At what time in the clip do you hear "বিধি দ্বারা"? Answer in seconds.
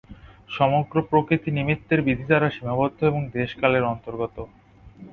2.01-2.47